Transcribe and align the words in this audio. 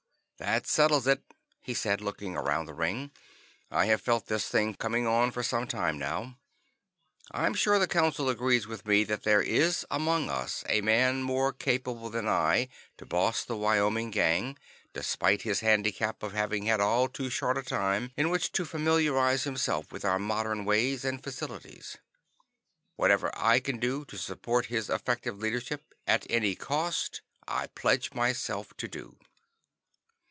"That 0.41 0.65
settles 0.65 1.05
it," 1.05 1.21
he 1.61 1.75
said, 1.75 2.01
looking 2.01 2.35
around 2.35 2.65
the 2.65 2.73
ring. 2.73 3.11
"I 3.69 3.85
have 3.85 4.01
felt 4.01 4.25
this 4.25 4.47
thing 4.49 4.73
coming 4.73 5.05
on 5.05 5.29
for 5.29 5.43
some 5.43 5.67
time 5.67 5.99
now. 5.99 6.39
I'm 7.29 7.53
sure 7.53 7.77
the 7.77 7.87
Council 7.87 8.27
agrees 8.27 8.65
with 8.65 8.87
me 8.87 9.03
that 9.03 9.21
there 9.21 9.43
is 9.43 9.85
among 9.91 10.31
us 10.31 10.63
a 10.67 10.81
man 10.81 11.21
more 11.21 11.53
capable 11.53 12.09
than 12.09 12.27
I, 12.27 12.69
to 12.97 13.05
boss 13.05 13.43
the 13.45 13.55
Wyoming 13.55 14.09
Gang, 14.09 14.57
despite 14.93 15.43
his 15.43 15.59
handicap 15.59 16.23
of 16.23 16.33
having 16.33 16.65
had 16.65 16.81
all 16.81 17.07
too 17.07 17.29
short 17.29 17.55
a 17.55 17.61
time 17.61 18.11
in 18.17 18.31
which 18.31 18.51
to 18.53 18.65
familiarize 18.65 19.43
himself 19.43 19.91
with 19.91 20.03
our 20.03 20.17
modern 20.17 20.65
ways 20.65 21.05
and 21.05 21.23
facilities. 21.23 21.99
Whatever 22.95 23.29
I 23.37 23.59
can 23.59 23.77
do 23.77 24.05
to 24.05 24.17
support 24.17 24.65
his 24.73 24.89
effective 24.89 25.37
leadership, 25.37 25.93
at 26.07 26.25
any 26.31 26.55
cost, 26.55 27.21
I 27.47 27.67
pledge 27.67 28.13
myself 28.15 28.75
to 28.77 28.87
do." 28.87 29.17